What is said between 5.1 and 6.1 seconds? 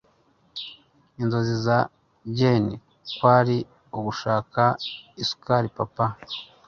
isukari papa.